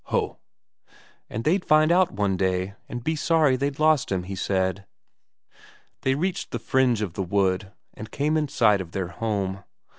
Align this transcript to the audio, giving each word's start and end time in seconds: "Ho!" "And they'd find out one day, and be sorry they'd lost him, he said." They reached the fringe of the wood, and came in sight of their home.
"Ho!" 0.05 0.39
"And 1.29 1.43
they'd 1.43 1.63
find 1.63 1.91
out 1.91 2.11
one 2.11 2.35
day, 2.35 2.73
and 2.89 3.03
be 3.03 3.15
sorry 3.15 3.55
they'd 3.55 3.77
lost 3.77 4.11
him, 4.11 4.23
he 4.23 4.33
said." 4.33 4.87
They 6.01 6.15
reached 6.15 6.49
the 6.49 6.57
fringe 6.57 7.03
of 7.03 7.13
the 7.13 7.21
wood, 7.21 7.71
and 7.93 8.09
came 8.09 8.35
in 8.35 8.47
sight 8.47 8.81
of 8.81 8.93
their 8.93 9.09
home. 9.09 9.63